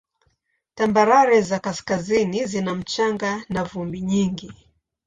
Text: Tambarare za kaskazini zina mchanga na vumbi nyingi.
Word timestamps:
Tambarare 0.75 1.41
za 1.41 1.59
kaskazini 1.59 2.45
zina 2.45 2.75
mchanga 2.75 3.45
na 3.49 3.63
vumbi 3.63 4.01
nyingi. 4.01 4.53